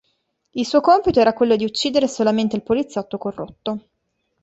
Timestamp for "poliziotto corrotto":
2.63-3.87